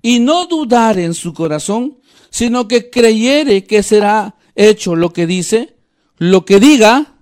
[0.00, 1.98] y no dudare en su corazón,
[2.30, 5.74] sino que creyere que será hecho lo que dice,
[6.16, 7.16] lo que diga,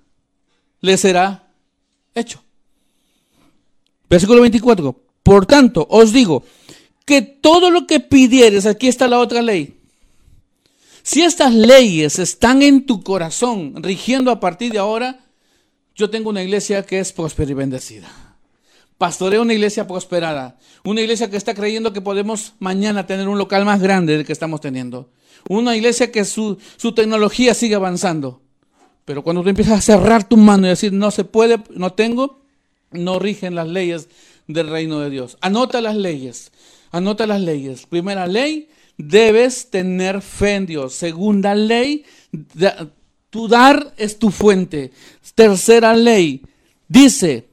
[0.82, 1.50] le será
[2.14, 2.44] hecho.
[4.10, 5.00] Versículo 24.
[5.22, 6.44] Por tanto, os digo
[7.06, 9.80] que todo lo que pidieres, aquí está la otra ley.
[11.02, 15.24] Si estas leyes están en tu corazón, rigiendo a partir de ahora,
[15.98, 18.08] yo tengo una iglesia que es próspera y bendecida.
[18.98, 20.56] Pastoreo una iglesia prosperada.
[20.84, 24.32] Una iglesia que está creyendo que podemos mañana tener un local más grande del que
[24.32, 25.10] estamos teniendo.
[25.48, 26.56] Una iglesia que su,
[26.94, 28.40] tecnología sigue avanzando.
[29.04, 32.42] Pero cuando tú empiezas a cerrar tu mano y decir no se puede, no tengo,
[32.92, 34.08] no rigen las leyes
[34.46, 35.36] del reino de Dios.
[35.40, 36.52] Anota las leyes.
[36.92, 37.86] Anota las leyes.
[37.86, 38.68] Primera ley,
[38.98, 40.94] debes tener fe en Dios.
[40.94, 42.04] Segunda ley,
[43.30, 44.92] tu dar es tu fuente.
[45.34, 46.42] Tercera ley
[46.88, 47.48] dice,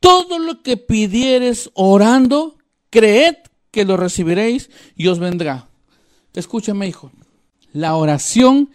[0.00, 2.56] todo lo que pidieres orando,
[2.90, 3.36] creed
[3.70, 5.68] que lo recibiréis y os vendrá.
[6.34, 7.10] Escúchame, hijo.
[7.72, 8.70] La oración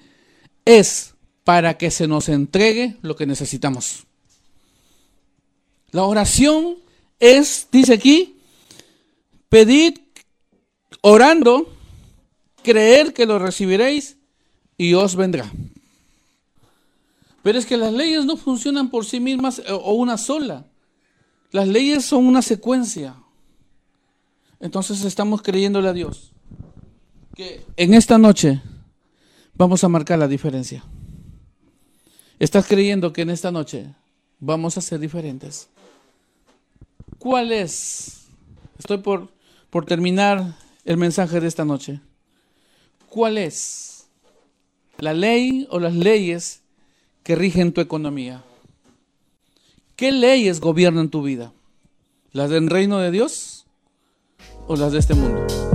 [0.65, 1.13] es
[1.43, 4.05] para que se nos entregue lo que necesitamos.
[5.91, 6.77] La oración
[7.19, 8.37] es, dice aquí,
[9.49, 9.99] pedid
[11.01, 11.71] orando,
[12.63, 14.17] creer que lo recibiréis
[14.77, 15.51] y os vendrá.
[17.43, 20.65] Pero es que las leyes no funcionan por sí mismas eh, o una sola.
[21.51, 23.15] Las leyes son una secuencia.
[24.59, 26.31] Entonces estamos creyéndole a Dios
[27.35, 28.61] que en esta noche
[29.55, 30.83] vamos a marcar la diferencia.
[32.39, 33.93] Estás creyendo que en esta noche
[34.39, 35.67] vamos a ser diferentes.
[37.19, 38.27] ¿Cuál es?
[38.79, 39.29] Estoy por,
[39.69, 41.99] por terminar el mensaje de esta noche.
[43.09, 44.07] ¿Cuál es
[44.97, 46.62] la ley o las leyes
[47.23, 48.43] que rigen tu economía?
[49.95, 51.53] ¿Qué leyes gobiernan tu vida?
[52.31, 53.65] ¿Las del reino de Dios
[54.67, 55.72] o las de este mundo?